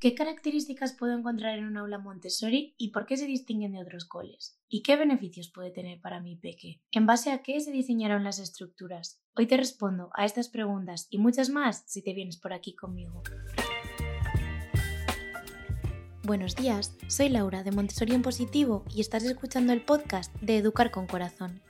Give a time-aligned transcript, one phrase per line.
[0.00, 4.04] ¿Qué características puedo encontrar en un aula Montessori y por qué se distinguen de otros
[4.04, 4.56] coles?
[4.68, 6.80] ¿Y qué beneficios puede tener para mi peque?
[6.92, 9.20] ¿En base a qué se diseñaron las estructuras?
[9.34, 13.24] Hoy te respondo a estas preguntas y muchas más si te vienes por aquí conmigo.
[16.22, 20.92] Buenos días, soy Laura de Montessori en Positivo y estás escuchando el podcast de Educar
[20.92, 21.60] con Corazón.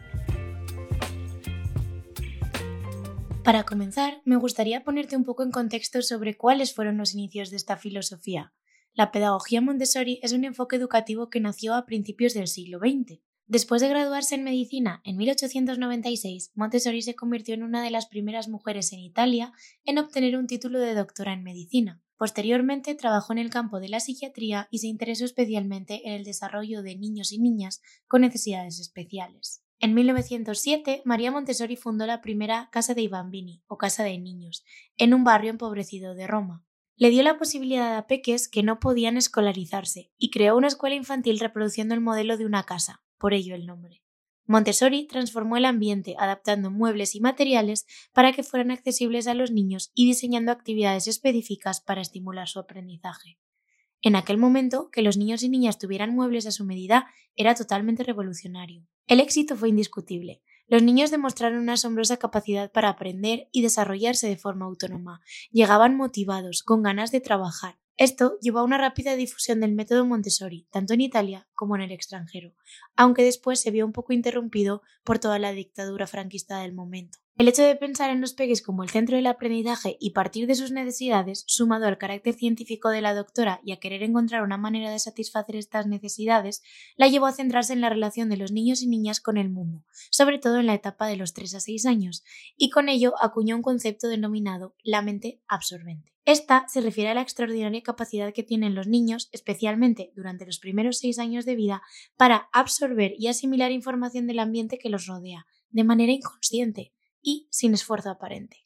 [3.48, 7.56] Para comenzar, me gustaría ponerte un poco en contexto sobre cuáles fueron los inicios de
[7.56, 8.52] esta filosofía.
[8.92, 13.20] La pedagogía Montessori es un enfoque educativo que nació a principios del siglo XX.
[13.46, 18.48] Después de graduarse en medicina en 1896, Montessori se convirtió en una de las primeras
[18.48, 19.54] mujeres en Italia
[19.86, 22.02] en obtener un título de doctora en medicina.
[22.18, 26.82] Posteriormente trabajó en el campo de la psiquiatría y se interesó especialmente en el desarrollo
[26.82, 29.62] de niños y niñas con necesidades especiales.
[29.80, 34.64] En 1907, María Montessori fundó la primera Casa dei Bambini, o Casa de Niños,
[34.96, 36.64] en un barrio empobrecido de Roma.
[36.96, 41.38] Le dio la posibilidad a peques que no podían escolarizarse y creó una escuela infantil
[41.38, 44.02] reproduciendo el modelo de una casa, por ello el nombre.
[44.46, 49.92] Montessori transformó el ambiente adaptando muebles y materiales para que fueran accesibles a los niños
[49.94, 53.38] y diseñando actividades específicas para estimular su aprendizaje.
[54.00, 58.04] En aquel momento, que los niños y niñas tuvieran muebles a su medida era totalmente
[58.04, 58.86] revolucionario.
[59.06, 60.42] El éxito fue indiscutible.
[60.68, 65.20] Los niños demostraron una asombrosa capacidad para aprender y desarrollarse de forma autónoma.
[65.50, 67.78] Llegaban motivados, con ganas de trabajar.
[67.96, 71.90] Esto llevó a una rápida difusión del método Montessori, tanto en Italia como en el
[71.90, 72.54] extranjero,
[72.94, 77.18] aunque después se vio un poco interrumpido por toda la dictadura franquista del momento.
[77.38, 80.56] El hecho de pensar en los peques como el centro del aprendizaje y partir de
[80.56, 84.90] sus necesidades, sumado al carácter científico de la doctora y a querer encontrar una manera
[84.90, 86.64] de satisfacer estas necesidades,
[86.96, 89.84] la llevó a centrarse en la relación de los niños y niñas con el mundo,
[90.10, 92.24] sobre todo en la etapa de los 3 a 6 años,
[92.56, 96.12] y con ello acuñó un concepto denominado la mente absorbente.
[96.24, 100.98] Esta se refiere a la extraordinaria capacidad que tienen los niños, especialmente durante los primeros
[100.98, 101.82] seis años de vida,
[102.16, 106.92] para absorber y asimilar información del ambiente que los rodea, de manera inconsciente,
[107.28, 108.56] y sin esfuerzo aparente.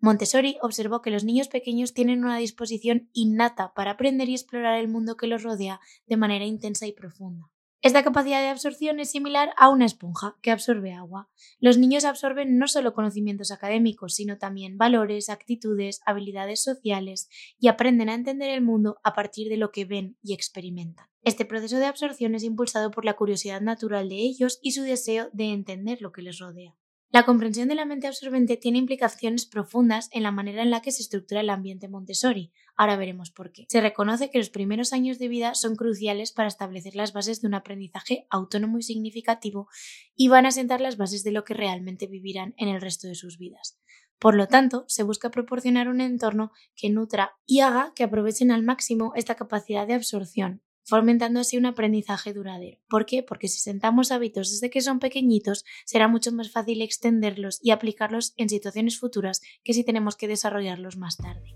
[0.00, 4.88] Montessori observó que los niños pequeños tienen una disposición innata para aprender y explorar el
[4.88, 7.46] mundo que los rodea de manera intensa y profunda.
[7.80, 11.30] Esta capacidad de absorción es similar a una esponja que absorbe agua.
[11.60, 17.28] Los niños absorben no solo conocimientos académicos, sino también valores, actitudes, habilidades sociales
[17.60, 21.06] y aprenden a entender el mundo a partir de lo que ven y experimentan.
[21.22, 25.28] Este proceso de absorción es impulsado por la curiosidad natural de ellos y su deseo
[25.32, 26.76] de entender lo que les rodea.
[27.10, 30.92] La comprensión de la mente absorbente tiene implicaciones profundas en la manera en la que
[30.92, 32.52] se estructura el ambiente Montessori.
[32.76, 33.64] Ahora veremos por qué.
[33.70, 37.48] Se reconoce que los primeros años de vida son cruciales para establecer las bases de
[37.48, 39.68] un aprendizaje autónomo y significativo
[40.16, 43.14] y van a sentar las bases de lo que realmente vivirán en el resto de
[43.14, 43.78] sus vidas.
[44.18, 48.64] Por lo tanto, se busca proporcionar un entorno que nutra y haga que aprovechen al
[48.64, 52.78] máximo esta capacidad de absorción, fomentando así un aprendizaje duradero.
[52.88, 53.22] ¿Por qué?
[53.22, 58.32] Porque si sentamos hábitos desde que son pequeñitos, será mucho más fácil extenderlos y aplicarlos
[58.38, 61.54] en situaciones futuras que si tenemos que desarrollarlos más tarde.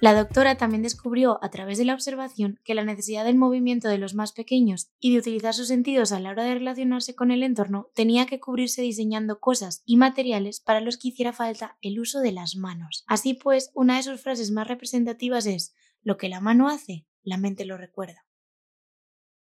[0.00, 3.98] La doctora también descubrió a través de la observación que la necesidad del movimiento de
[3.98, 7.42] los más pequeños y de utilizar sus sentidos a la hora de relacionarse con el
[7.42, 12.20] entorno tenía que cubrirse diseñando cosas y materiales para los que hiciera falta el uso
[12.20, 13.02] de las manos.
[13.08, 17.36] Así pues, una de sus frases más representativas es lo que la mano hace, la
[17.36, 18.24] mente lo recuerda.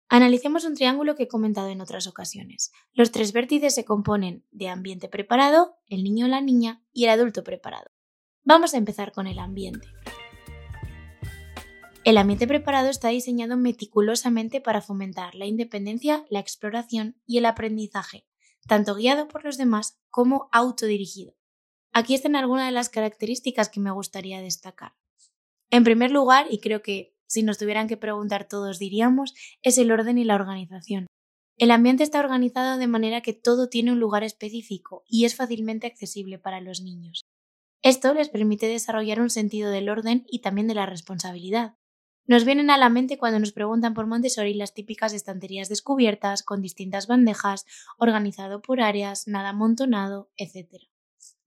[0.10, 2.72] Analicemos un triángulo que he comentado en otras ocasiones.
[2.94, 7.10] Los tres vértices se componen de ambiente preparado, el niño o la niña y el
[7.10, 7.90] adulto preparado.
[8.44, 9.88] Vamos a empezar con el ambiente.
[12.04, 18.28] El ambiente preparado está diseñado meticulosamente para fomentar la independencia, la exploración y el aprendizaje,
[18.68, 21.34] tanto guiado por los demás como autodirigido.
[21.94, 24.94] Aquí están algunas de las características que me gustaría destacar.
[25.74, 29.92] En primer lugar, y creo que si nos tuvieran que preguntar todos diríamos, es el
[29.92, 31.08] orden y la organización.
[31.58, 35.88] El ambiente está organizado de manera que todo tiene un lugar específico y es fácilmente
[35.88, 37.24] accesible para los niños.
[37.82, 41.74] Esto les permite desarrollar un sentido del orden y también de la responsabilidad.
[42.28, 46.62] Nos vienen a la mente cuando nos preguntan por Montessori las típicas estanterías descubiertas, con
[46.62, 47.66] distintas bandejas,
[47.98, 50.93] organizado por áreas, nada amontonado, etc.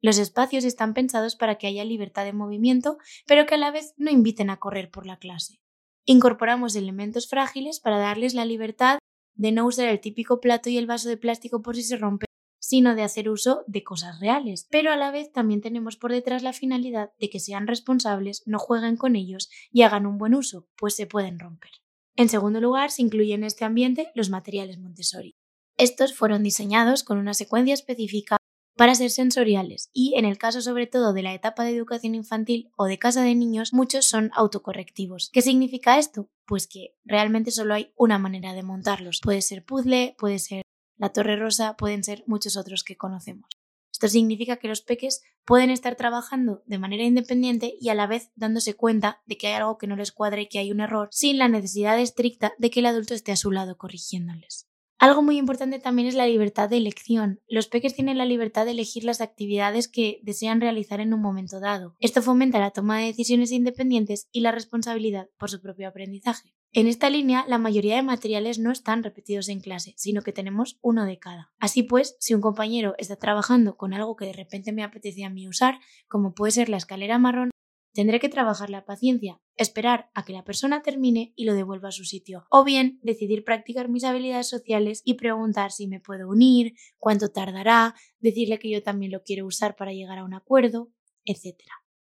[0.07, 3.93] Los espacios están pensados para que haya libertad de movimiento, pero que a la vez
[3.97, 5.59] no inviten a correr por la clase.
[6.05, 9.01] Incorporamos elementos frágiles para darles la libertad
[9.35, 12.27] de no usar el típico plato y el vaso de plástico por si se rompe,
[12.61, 14.69] sino de hacer uso de cosas reales.
[14.71, 18.61] Pero a la vez también tenemos por detrás la finalidad de que sean responsables, no
[18.61, 21.73] jueguen con ellos y hagan un buen uso, pues se pueden romper.
[22.15, 25.35] En segundo lugar, se incluyen en este ambiente los materiales Montessori.
[25.77, 28.37] Estos fueron diseñados con una secuencia específica
[28.77, 32.71] para ser sensoriales y en el caso sobre todo de la etapa de educación infantil
[32.77, 35.31] o de casa de niños muchos son autocorrectivos.
[35.33, 36.29] ¿Qué significa esto?
[36.47, 39.21] Pues que realmente solo hay una manera de montarlos.
[39.23, 40.63] Puede ser puzzle, puede ser
[40.99, 43.49] la torre rosa, pueden ser muchos otros que conocemos.
[43.91, 48.31] Esto significa que los peques pueden estar trabajando de manera independiente y a la vez
[48.37, 51.09] dándose cuenta de que hay algo que no les cuadra y que hay un error
[51.13, 54.66] sin la necesidad estricta de que el adulto esté a su lado corrigiéndoles.
[54.99, 57.41] Algo muy importante también es la libertad de elección.
[57.49, 61.61] Los peques tienen la libertad de elegir las actividades que desean realizar en un momento
[61.61, 61.97] dado.
[62.01, 66.55] Esto fomenta la toma de decisiones independientes y la responsabilidad por su propio aprendizaje.
[66.73, 70.79] En esta línea, la mayoría de materiales no están repetidos en clase, sino que tenemos
[70.83, 71.53] uno de cada.
[71.59, 75.31] Así pues, si un compañero está trabajando con algo que de repente me apetecía a
[75.31, 75.79] mí usar,
[76.09, 77.51] como puede ser la escalera marrón,
[77.97, 81.93] Tendré que trabajar la paciencia, esperar a que la persona termine y lo devuelva a
[81.93, 82.45] su sitio.
[82.51, 87.95] O bien decidir practicar mis habilidades sociales y preguntar si me puedo unir, cuánto tardará,
[88.19, 90.91] decirle que yo también lo quiero usar para llegar a un acuerdo,
[91.25, 91.57] etc.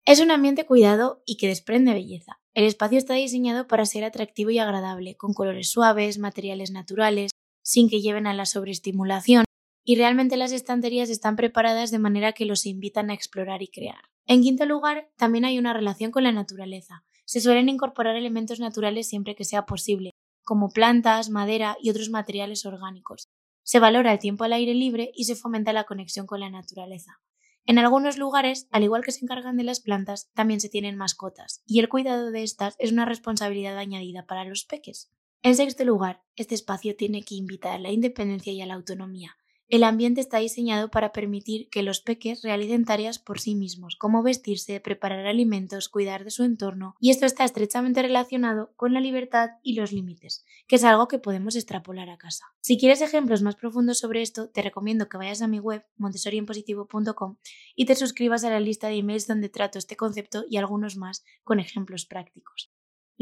[0.06, 2.40] Es un ambiente cuidado y que desprende belleza.
[2.54, 7.90] El espacio está diseñado para ser atractivo y agradable, con colores suaves, materiales naturales, sin
[7.90, 9.44] que lleven a la sobreestimulación,
[9.84, 14.10] y realmente las estanterías están preparadas de manera que los invitan a explorar y crear.
[14.26, 17.04] En quinto lugar, también hay una relación con la naturaleza.
[17.24, 20.12] Se suelen incorporar elementos naturales siempre que sea posible,
[20.44, 23.28] como plantas, madera y otros materiales orgánicos.
[23.64, 27.20] Se valora el tiempo al aire libre y se fomenta la conexión con la naturaleza.
[27.64, 31.62] En algunos lugares, al igual que se encargan de las plantas, también se tienen mascotas,
[31.64, 35.12] y el cuidado de estas es una responsabilidad añadida para los peques.
[35.42, 39.36] En sexto lugar, este espacio tiene que invitar a la independencia y a la autonomía,
[39.72, 44.22] el ambiente está diseñado para permitir que los peques realicen tareas por sí mismos, como
[44.22, 49.52] vestirse, preparar alimentos, cuidar de su entorno, y esto está estrechamente relacionado con la libertad
[49.62, 52.44] y los límites, que es algo que podemos extrapolar a casa.
[52.60, 57.38] Si quieres ejemplos más profundos sobre esto, te recomiendo que vayas a mi web montessorienpositivo.com
[57.74, 61.24] y te suscribas a la lista de emails donde trato este concepto y algunos más
[61.44, 62.71] con ejemplos prácticos.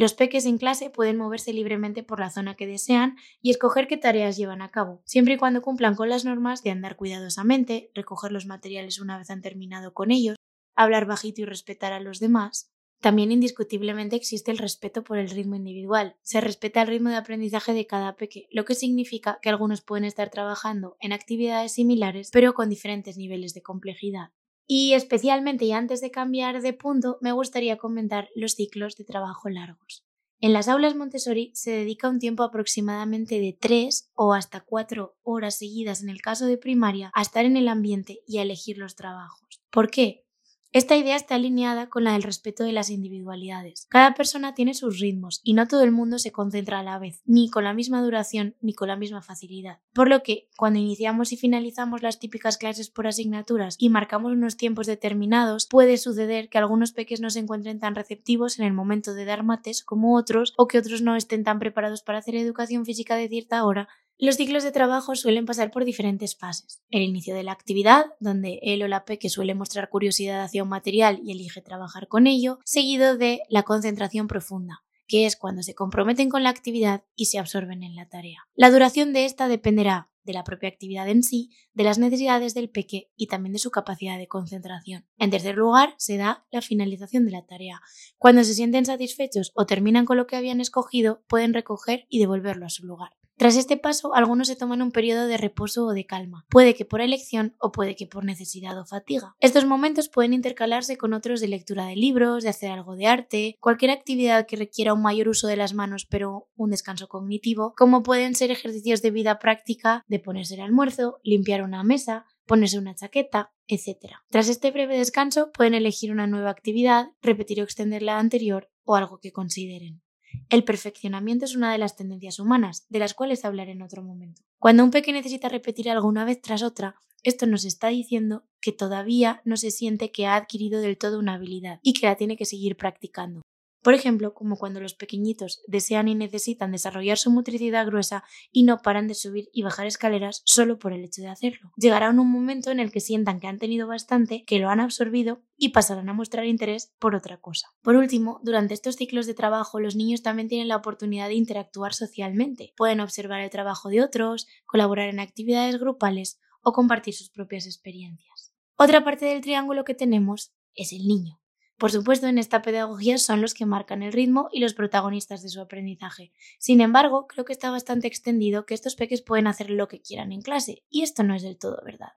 [0.01, 3.99] Los peques en clase pueden moverse libremente por la zona que desean y escoger qué
[3.99, 8.33] tareas llevan a cabo, siempre y cuando cumplan con las normas de andar cuidadosamente, recoger
[8.33, 10.37] los materiales una vez han terminado con ellos,
[10.75, 12.73] hablar bajito y respetar a los demás.
[13.03, 16.17] También indiscutiblemente existe el respeto por el ritmo individual.
[16.23, 20.07] Se respeta el ritmo de aprendizaje de cada peque, lo que significa que algunos pueden
[20.07, 24.31] estar trabajando en actividades similares pero con diferentes niveles de complejidad.
[24.73, 29.49] Y especialmente, y antes de cambiar de punto, me gustaría comentar los ciclos de trabajo
[29.49, 30.07] largos.
[30.39, 35.59] En las aulas Montessori se dedica un tiempo aproximadamente de 3 o hasta 4 horas
[35.59, 38.95] seguidas en el caso de primaria a estar en el ambiente y a elegir los
[38.95, 39.61] trabajos.
[39.73, 40.25] ¿Por qué?
[40.73, 43.89] Esta idea está alineada con la del respeto de las individualidades.
[43.91, 47.23] Cada persona tiene sus ritmos y no todo el mundo se concentra a la vez,
[47.25, 49.81] ni con la misma duración ni con la misma facilidad.
[49.93, 54.57] Por lo que, cuando iniciamos y finalizamos las típicas clases por asignaturas y marcamos unos
[54.57, 59.13] tiempos determinados, puede suceder que algunos peques no se encuentren tan receptivos en el momento
[59.15, 62.85] de dar mates como otros, o que otros no estén tan preparados para hacer educación
[62.85, 63.89] física de cierta hora
[64.21, 66.83] los ciclos de trabajo suelen pasar por diferentes fases.
[66.91, 70.69] El inicio de la actividad, donde él o la peque suele mostrar curiosidad hacia un
[70.69, 75.75] material y elige trabajar con ello, seguido de la concentración profunda, que es cuando se
[75.75, 78.47] comprometen con la actividad y se absorben en la tarea.
[78.55, 82.71] La duración de esta dependerá de la propia actividad en sí, de las necesidades del
[82.71, 85.07] peque y también de su capacidad de concentración.
[85.17, 87.81] En tercer lugar, se da la finalización de la tarea.
[88.19, 92.67] Cuando se sienten satisfechos o terminan con lo que habían escogido, pueden recoger y devolverlo
[92.67, 93.13] a su lugar.
[93.41, 96.85] Tras este paso, algunos se toman un periodo de reposo o de calma, puede que
[96.85, 99.35] por elección o puede que por necesidad o fatiga.
[99.41, 103.57] Estos momentos pueden intercalarse con otros de lectura de libros, de hacer algo de arte,
[103.59, 108.03] cualquier actividad que requiera un mayor uso de las manos pero un descanso cognitivo, como
[108.03, 112.95] pueden ser ejercicios de vida práctica de ponerse el almuerzo, limpiar una mesa, ponerse una
[112.95, 114.17] chaqueta, etc.
[114.29, 118.97] Tras este breve descanso pueden elegir una nueva actividad, repetir o extender la anterior o
[118.97, 120.03] algo que consideren.
[120.49, 124.43] El perfeccionamiento es una de las tendencias humanas, de las cuales hablaré en otro momento.
[124.59, 128.73] Cuando un peque necesita repetir algo una vez tras otra, esto nos está diciendo que
[128.73, 132.37] todavía no se siente que ha adquirido del todo una habilidad y que la tiene
[132.37, 133.43] que seguir practicando.
[133.83, 138.83] Por ejemplo, como cuando los pequeñitos desean y necesitan desarrollar su motricidad gruesa y no
[138.83, 141.73] paran de subir y bajar escaleras solo por el hecho de hacerlo.
[141.77, 145.43] Llegará un momento en el que sientan que han tenido bastante, que lo han absorbido
[145.57, 147.69] y pasarán a mostrar interés por otra cosa.
[147.83, 151.95] Por último, durante estos ciclos de trabajo los niños también tienen la oportunidad de interactuar
[151.95, 152.75] socialmente.
[152.77, 158.53] Pueden observar el trabajo de otros, colaborar en actividades grupales o compartir sus propias experiencias.
[158.77, 161.41] Otra parte del triángulo que tenemos es el niño.
[161.81, 165.49] Por supuesto, en esta pedagogía son los que marcan el ritmo y los protagonistas de
[165.49, 166.31] su aprendizaje.
[166.59, 170.31] Sin embargo, creo que está bastante extendido que estos peques pueden hacer lo que quieran
[170.31, 172.11] en clase, y esto no es del todo verdad.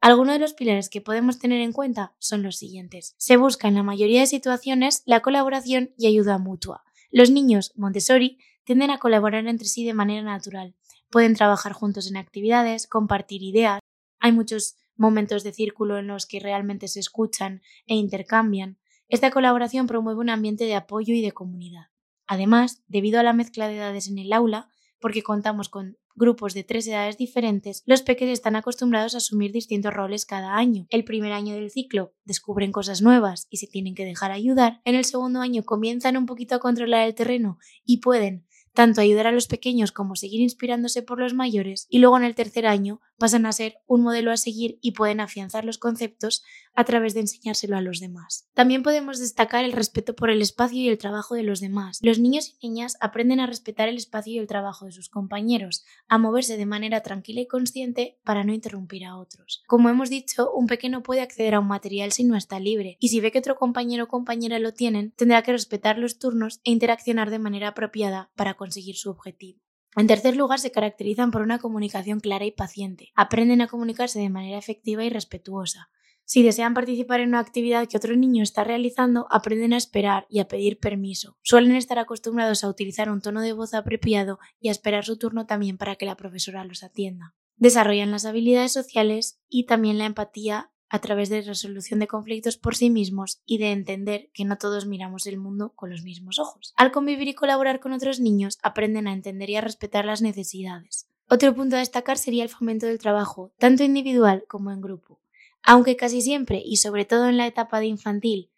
[0.00, 3.14] Algunos de los pilares que podemos tener en cuenta son los siguientes.
[3.18, 6.82] Se busca en la mayoría de situaciones la colaboración y ayuda mutua.
[7.10, 10.74] Los niños Montessori tienden a colaborar entre sí de manera natural.
[11.10, 13.80] Pueden trabajar juntos en actividades, compartir ideas.
[14.20, 18.78] Hay muchos momentos de círculo en los que realmente se escuchan e intercambian.
[19.12, 21.88] Esta colaboración promueve un ambiente de apoyo y de comunidad.
[22.26, 26.64] Además, debido a la mezcla de edades en el aula, porque contamos con grupos de
[26.64, 30.86] tres edades diferentes, los pequeños están acostumbrados a asumir distintos roles cada año.
[30.88, 34.80] El primer año del ciclo descubren cosas nuevas y se tienen que dejar ayudar.
[34.86, 39.26] En el segundo año comienzan un poquito a controlar el terreno y pueden tanto ayudar
[39.26, 43.02] a los pequeños como seguir inspirándose por los mayores, y luego en el tercer año
[43.22, 46.42] pasan a ser un modelo a seguir y pueden afianzar los conceptos
[46.74, 48.48] a través de enseñárselo a los demás.
[48.52, 52.00] También podemos destacar el respeto por el espacio y el trabajo de los demás.
[52.02, 55.84] Los niños y niñas aprenden a respetar el espacio y el trabajo de sus compañeros,
[56.08, 59.62] a moverse de manera tranquila y consciente para no interrumpir a otros.
[59.68, 63.10] Como hemos dicho, un pequeño puede acceder a un material si no está libre, y
[63.10, 66.72] si ve que otro compañero o compañera lo tienen, tendrá que respetar los turnos e
[66.72, 69.60] interaccionar de manera apropiada para conseguir su objetivo.
[69.96, 73.12] En tercer lugar, se caracterizan por una comunicación clara y paciente.
[73.14, 75.90] Aprenden a comunicarse de manera efectiva y respetuosa.
[76.24, 80.40] Si desean participar en una actividad que otro niño está realizando, aprenden a esperar y
[80.40, 81.36] a pedir permiso.
[81.42, 85.46] Suelen estar acostumbrados a utilizar un tono de voz apropiado y a esperar su turno
[85.46, 87.34] también para que la profesora los atienda.
[87.56, 92.76] Desarrollan las habilidades sociales y también la empatía a través de resolución de conflictos por
[92.76, 96.74] sí mismos y de entender que no todos miramos el mundo con los mismos ojos.
[96.76, 101.08] Al convivir y colaborar con otros niños, aprenden a entender y a respetar las necesidades.
[101.30, 105.18] Otro punto a destacar sería el fomento del trabajo, tanto individual como en grupo.
[105.62, 108.50] Aunque casi siempre, y sobre todo en la etapa de infantil,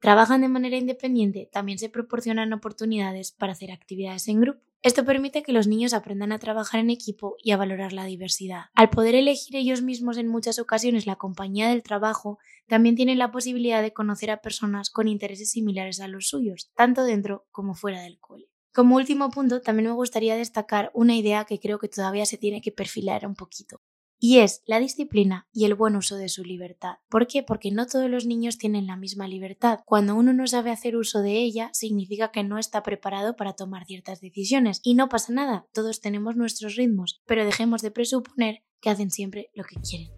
[0.00, 4.60] trabajan de manera independiente, también se proporcionan oportunidades para hacer actividades en grupo.
[4.82, 8.66] Esto permite que los niños aprendan a trabajar en equipo y a valorar la diversidad.
[8.74, 12.38] Al poder elegir ellos mismos en muchas ocasiones la compañía del trabajo,
[12.68, 17.02] también tienen la posibilidad de conocer a personas con intereses similares a los suyos, tanto
[17.02, 18.46] dentro como fuera del cole.
[18.72, 22.60] Como último punto, también me gustaría destacar una idea que creo que todavía se tiene
[22.60, 23.80] que perfilar un poquito
[24.20, 26.96] y es la disciplina y el buen uso de su libertad.
[27.08, 27.42] ¿Por qué?
[27.42, 29.80] Porque no todos los niños tienen la misma libertad.
[29.84, 33.86] Cuando uno no sabe hacer uso de ella, significa que no está preparado para tomar
[33.86, 34.80] ciertas decisiones.
[34.82, 39.50] Y no pasa nada, todos tenemos nuestros ritmos, pero dejemos de presuponer que hacen siempre
[39.54, 40.10] lo que quieren.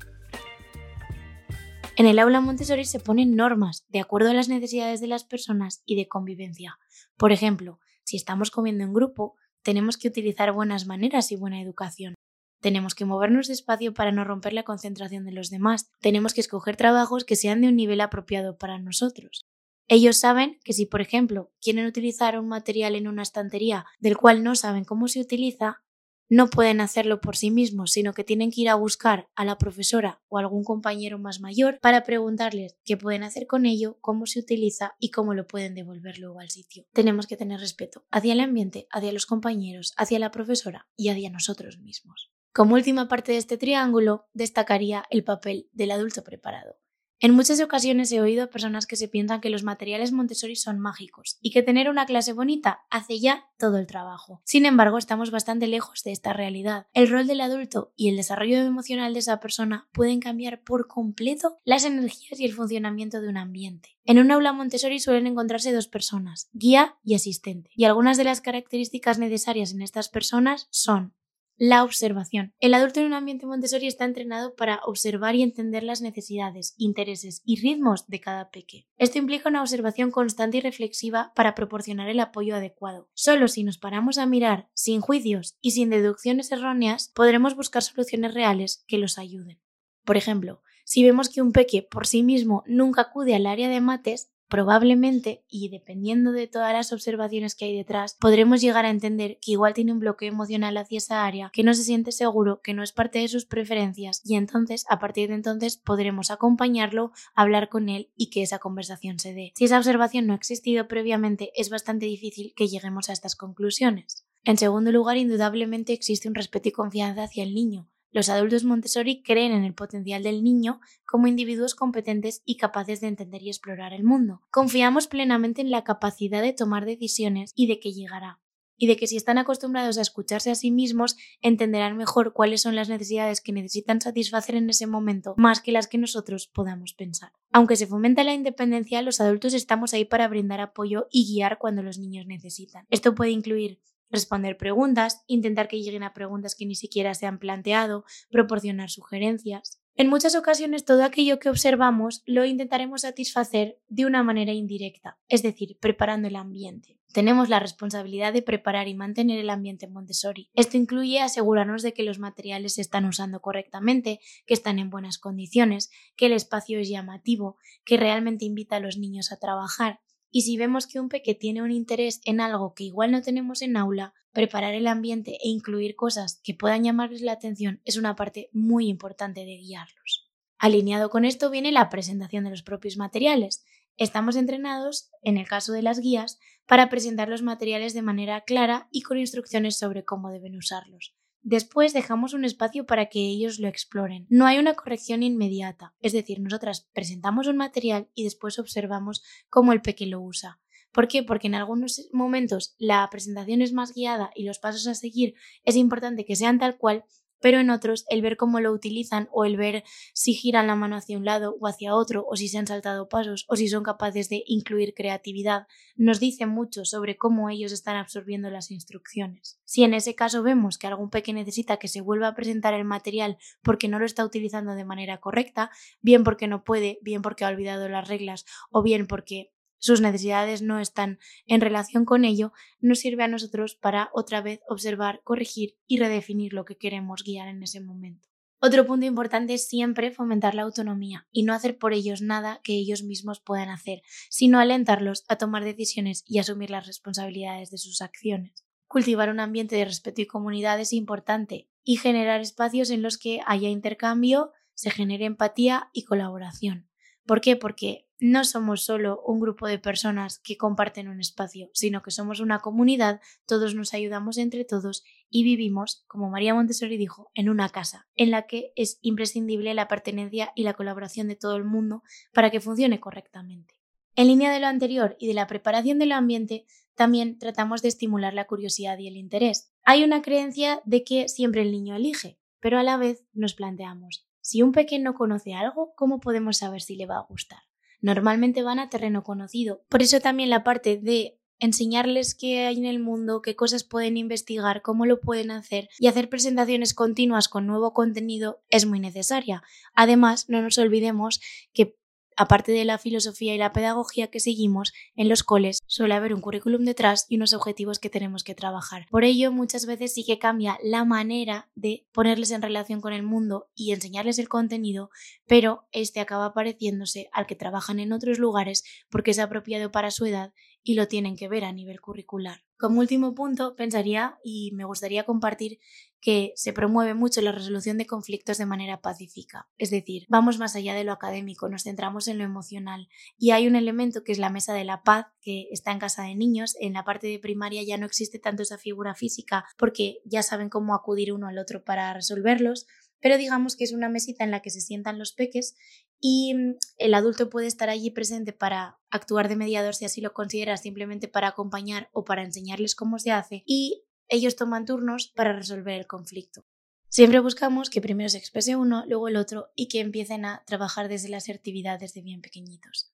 [1.97, 5.83] En el aula Montessori se ponen normas de acuerdo a las necesidades de las personas
[5.85, 6.79] y de convivencia.
[7.19, 12.15] Por ejemplo, si estamos comiendo en grupo, tenemos que utilizar buenas maneras y buena educación.
[12.61, 15.91] Tenemos que movernos despacio para no romper la concentración de los demás.
[16.01, 19.47] Tenemos que escoger trabajos que sean de un nivel apropiado para nosotros.
[19.89, 24.45] Ellos saben que si, por ejemplo, quieren utilizar un material en una estantería del cual
[24.45, 25.83] no saben cómo se utiliza,
[26.29, 29.59] no pueden hacerlo por sí mismos, sino que tienen que ir a buscar a la
[29.59, 34.39] profesora o algún compañero más mayor para preguntarles qué pueden hacer con ello, cómo se
[34.39, 36.87] utiliza y cómo lo pueden devolver luego al sitio.
[36.93, 41.31] Tenemos que tener respeto hacia el ambiente, hacia los compañeros, hacia la profesora y hacia
[41.31, 42.31] nosotros mismos.
[42.53, 46.81] Como última parte de este triángulo, destacaría el papel del adulto preparado.
[47.23, 50.81] En muchas ocasiones he oído a personas que se piensan que los materiales Montessori son
[50.81, 54.41] mágicos y que tener una clase bonita hace ya todo el trabajo.
[54.47, 56.87] Sin embargo, estamos bastante lejos de esta realidad.
[56.95, 61.59] El rol del adulto y el desarrollo emocional de esa persona pueden cambiar por completo
[61.63, 63.99] las energías y el funcionamiento de un ambiente.
[64.05, 68.41] En un aula Montessori suelen encontrarse dos personas, guía y asistente, y algunas de las
[68.41, 71.15] características necesarias en estas personas son
[71.61, 72.55] la observación.
[72.59, 77.43] El adulto en un ambiente Montessori está entrenado para observar y entender las necesidades, intereses
[77.45, 78.87] y ritmos de cada peque.
[78.97, 83.11] Esto implica una observación constante y reflexiva para proporcionar el apoyo adecuado.
[83.13, 88.33] Solo si nos paramos a mirar, sin juicios y sin deducciones erróneas, podremos buscar soluciones
[88.33, 89.61] reales que los ayuden.
[90.07, 93.83] Por ejemplo, si vemos que un peque por sí mismo nunca acude al área de
[93.83, 99.39] mates, probablemente, y dependiendo de todas las observaciones que hay detrás, podremos llegar a entender
[99.41, 102.75] que igual tiene un bloqueo emocional hacia esa área, que no se siente seguro, que
[102.75, 107.71] no es parte de sus preferencias, y entonces, a partir de entonces, podremos acompañarlo, hablar
[107.71, 109.53] con él y que esa conversación se dé.
[109.57, 114.27] Si esa observación no ha existido previamente, es bastante difícil que lleguemos a estas conclusiones.
[114.45, 119.23] En segundo lugar, indudablemente existe un respeto y confianza hacia el niño, los adultos Montessori
[119.23, 123.93] creen en el potencial del niño como individuos competentes y capaces de entender y explorar
[123.93, 124.43] el mundo.
[124.51, 128.41] Confiamos plenamente en la capacidad de tomar decisiones y de que llegará.
[128.83, 132.75] Y de que si están acostumbrados a escucharse a sí mismos, entenderán mejor cuáles son
[132.75, 137.31] las necesidades que necesitan satisfacer en ese momento, más que las que nosotros podamos pensar.
[137.53, 141.83] Aunque se fomenta la independencia, los adultos estamos ahí para brindar apoyo y guiar cuando
[141.83, 142.87] los niños necesitan.
[142.89, 147.39] Esto puede incluir responder preguntas, intentar que lleguen a preguntas que ni siquiera se han
[147.39, 149.81] planteado, proporcionar sugerencias.
[149.97, 155.43] En muchas ocasiones todo aquello que observamos lo intentaremos satisfacer de una manera indirecta, es
[155.43, 157.01] decir, preparando el ambiente.
[157.13, 160.49] Tenemos la responsabilidad de preparar y mantener el ambiente en Montessori.
[160.55, 165.19] Esto incluye asegurarnos de que los materiales se están usando correctamente, que están en buenas
[165.19, 170.43] condiciones, que el espacio es llamativo, que realmente invita a los niños a trabajar, y
[170.43, 173.77] si vemos que un peque tiene un interés en algo que igual no tenemos en
[173.77, 178.49] aula, preparar el ambiente e incluir cosas que puedan llamarles la atención es una parte
[178.53, 180.31] muy importante de guiarlos.
[180.59, 183.65] Alineado con esto viene la presentación de los propios materiales.
[183.97, 188.89] Estamos entrenados, en el caso de las guías, para presentar los materiales de manera clara
[188.91, 191.17] y con instrucciones sobre cómo deben usarlos.
[191.43, 194.27] Después dejamos un espacio para que ellos lo exploren.
[194.29, 199.73] No hay una corrección inmediata, es decir, nosotras presentamos un material y después observamos cómo
[199.73, 200.61] el peque lo usa.
[200.93, 201.23] ¿Por qué?
[201.23, 205.77] Porque en algunos momentos la presentación es más guiada y los pasos a seguir es
[205.77, 207.05] importante que sean tal cual
[207.41, 210.97] pero en otros el ver cómo lo utilizan o el ver si giran la mano
[210.97, 213.83] hacia un lado o hacia otro o si se han saltado pasos o si son
[213.83, 215.67] capaces de incluir creatividad
[215.97, 219.61] nos dice mucho sobre cómo ellos están absorbiendo las instrucciones.
[219.65, 222.85] Si en ese caso vemos que algún peque necesita que se vuelva a presentar el
[222.85, 225.71] material porque no lo está utilizando de manera correcta,
[226.01, 230.63] bien porque no puede, bien porque ha olvidado las reglas o bien porque sus necesidades
[230.63, 235.77] no están en relación con ello, nos sirve a nosotros para otra vez observar, corregir
[235.89, 238.29] y redefinir lo que queremos guiar en ese momento.
[238.63, 242.75] Otro punto importante es siempre fomentar la autonomía y no hacer por ellos nada que
[242.75, 248.03] ellos mismos puedan hacer, sino alentarlos a tomar decisiones y asumir las responsabilidades de sus
[248.03, 248.67] acciones.
[248.87, 253.41] Cultivar un ambiente de respeto y comunidad es importante y generar espacios en los que
[253.47, 256.91] haya intercambio, se genere empatía y colaboración.
[257.25, 257.57] ¿Por qué?
[257.57, 262.41] Porque no somos solo un grupo de personas que comparten un espacio, sino que somos
[262.41, 267.69] una comunidad, todos nos ayudamos entre todos y vivimos, como María Montessori dijo, en una
[267.71, 272.03] casa, en la que es imprescindible la pertenencia y la colaboración de todo el mundo
[272.33, 273.75] para que funcione correctamente.
[274.17, 278.35] En línea de lo anterior y de la preparación del ambiente, también tratamos de estimular
[278.35, 279.73] la curiosidad y el interés.
[279.85, 284.27] Hay una creencia de que siempre el niño elige, pero a la vez nos planteamos,
[284.43, 287.70] si un pequeño conoce algo, ¿cómo podemos saber si le va a gustar?
[288.01, 289.83] Normalmente van a terreno conocido.
[289.89, 294.17] Por eso también la parte de enseñarles qué hay en el mundo, qué cosas pueden
[294.17, 299.63] investigar, cómo lo pueden hacer y hacer presentaciones continuas con nuevo contenido es muy necesaria.
[299.95, 301.41] Además, no nos olvidemos
[301.73, 301.97] que
[302.41, 306.41] aparte de la filosofía y la pedagogía que seguimos, en los coles suele haber un
[306.41, 309.05] currículum detrás y unos objetivos que tenemos que trabajar.
[309.11, 313.23] Por ello, muchas veces sí que cambia la manera de ponerles en relación con el
[313.23, 315.11] mundo y enseñarles el contenido,
[315.47, 320.25] pero este acaba pareciéndose al que trabajan en otros lugares porque es apropiado para su
[320.25, 322.63] edad y lo tienen que ver a nivel curricular.
[322.79, 325.79] Como último punto, pensaría y me gustaría compartir
[326.21, 329.69] que se promueve mucho la resolución de conflictos de manera pacífica.
[329.77, 333.09] Es decir, vamos más allá de lo académico, nos centramos en lo emocional.
[333.37, 336.23] Y hay un elemento que es la mesa de la paz, que está en casa
[336.23, 336.75] de niños.
[336.81, 340.71] En la parte de primaria ya no existe tanto esa figura física porque ya saben
[340.71, 342.87] cómo acudir uno al otro para resolverlos
[343.21, 345.77] pero digamos que es una mesita en la que se sientan los peques
[346.21, 350.33] y mm, el adulto puede estar allí presente para actuar de mediador si así lo
[350.33, 355.53] considera, simplemente para acompañar o para enseñarles cómo se hace y ellos toman turnos para
[355.53, 356.65] resolver el conflicto.
[357.09, 361.09] Siempre buscamos que primero se exprese uno, luego el otro y que empiecen a trabajar
[361.09, 363.13] desde las actividades de bien pequeñitos.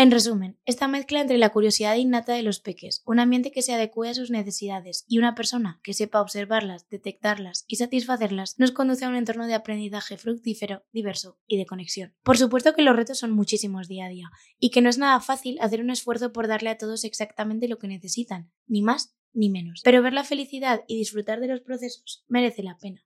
[0.00, 3.74] En resumen, esta mezcla entre la curiosidad innata de los peques, un ambiente que se
[3.74, 9.04] adecue a sus necesidades y una persona que sepa observarlas, detectarlas y satisfacerlas nos conduce
[9.04, 12.14] a un entorno de aprendizaje fructífero, diverso y de conexión.
[12.22, 14.30] Por supuesto que los retos son muchísimos día a día
[14.60, 17.80] y que no es nada fácil hacer un esfuerzo por darle a todos exactamente lo
[17.80, 19.80] que necesitan, ni más ni menos.
[19.82, 23.04] Pero ver la felicidad y disfrutar de los procesos merece la pena.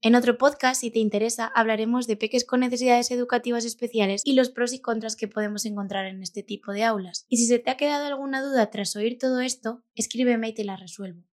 [0.00, 4.48] En otro podcast, si te interesa, hablaremos de peques con necesidades educativas especiales y los
[4.48, 7.26] pros y contras que podemos encontrar en este tipo de aulas.
[7.28, 10.62] Y si se te ha quedado alguna duda tras oír todo esto, escríbeme y te
[10.62, 11.24] la resuelvo.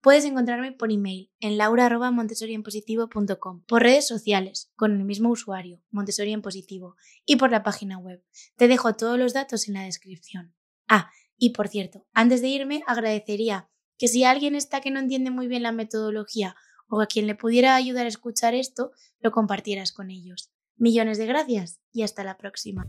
[0.00, 6.94] Puedes encontrarme por email en laura.montessorienpositivo.com, por redes sociales con el mismo usuario, Montessori Positivo,
[7.26, 8.22] y por la página web.
[8.56, 10.54] Te dejo todos los datos en la descripción.
[10.86, 15.32] Ah, y por cierto, antes de irme agradecería que si alguien está que no entiende
[15.32, 16.54] muy bien la metodología
[16.94, 20.50] o a quien le pudiera ayudar a escuchar esto, lo compartieras con ellos.
[20.76, 22.86] Millones de gracias y hasta la próxima.